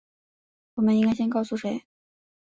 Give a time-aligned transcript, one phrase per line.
[0.73, 1.85] 我们应该先告诉谁？